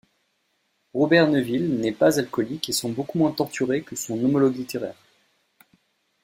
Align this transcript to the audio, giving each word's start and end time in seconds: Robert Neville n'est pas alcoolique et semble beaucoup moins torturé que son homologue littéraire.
Robert 0.95 1.27
Neville 1.29 1.75
n'est 1.79 1.91
pas 1.91 2.17
alcoolique 2.19 2.69
et 2.69 2.73
semble 2.73 2.95
beaucoup 2.95 3.19
moins 3.19 3.31
torturé 3.33 3.83
que 3.83 3.95
son 3.95 4.13
homologue 4.25 4.55
littéraire. 4.55 4.95